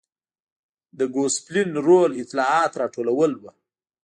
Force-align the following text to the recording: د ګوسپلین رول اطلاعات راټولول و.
د 0.97 0.99
ګوسپلین 1.15 1.69
رول 1.87 2.11
اطلاعات 2.21 2.71
راټولول 2.81 3.31
و. 3.41 3.43